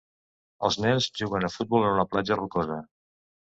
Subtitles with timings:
[0.69, 2.83] Els nens juguen a futbol en una platja rocosa.